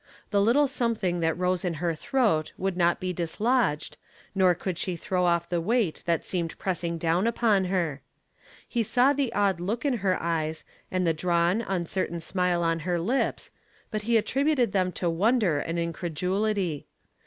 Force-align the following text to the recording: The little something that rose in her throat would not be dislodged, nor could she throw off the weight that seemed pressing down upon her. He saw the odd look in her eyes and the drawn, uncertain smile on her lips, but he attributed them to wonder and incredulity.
The 0.31 0.41
little 0.41 0.67
something 0.67 1.19
that 1.19 1.37
rose 1.37 1.63
in 1.63 1.75
her 1.75 1.93
throat 1.93 2.53
would 2.57 2.75
not 2.75 2.99
be 2.99 3.13
dislodged, 3.13 3.97
nor 4.33 4.55
could 4.55 4.79
she 4.79 4.95
throw 4.95 5.25
off 5.25 5.47
the 5.47 5.61
weight 5.61 6.01
that 6.07 6.25
seemed 6.25 6.57
pressing 6.57 6.97
down 6.97 7.27
upon 7.27 7.65
her. 7.65 8.01
He 8.67 8.81
saw 8.81 9.13
the 9.13 9.31
odd 9.33 9.59
look 9.59 9.85
in 9.85 9.97
her 9.97 10.19
eyes 10.19 10.65
and 10.89 11.05
the 11.05 11.13
drawn, 11.13 11.61
uncertain 11.61 12.19
smile 12.19 12.63
on 12.63 12.79
her 12.79 12.99
lips, 12.99 13.51
but 13.91 14.01
he 14.01 14.17
attributed 14.17 14.71
them 14.71 14.91
to 14.93 15.07
wonder 15.07 15.59
and 15.59 15.77
incredulity. 15.77 16.87